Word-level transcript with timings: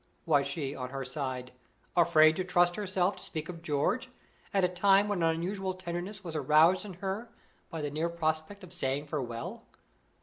Was 0.25 0.47
she, 0.47 0.75
on 0.75 0.89
her 0.89 1.05
side, 1.05 1.51
afraid 1.95 2.35
to 2.37 2.43
trust 2.43 2.75
herself 2.75 3.17
to 3.17 3.23
speak 3.23 3.49
of 3.49 3.61
George 3.61 4.09
at 4.51 4.63
a 4.63 4.67
time 4.67 5.07
when 5.07 5.21
an 5.21 5.35
unusual 5.35 5.75
tenderness 5.75 6.23
was 6.23 6.35
aroused 6.35 6.85
in 6.85 6.93
her 6.93 7.29
by 7.69 7.83
the 7.83 7.91
near 7.91 8.09
prospect 8.09 8.63
of 8.63 8.73
saying 8.73 9.05
farewell? 9.05 9.61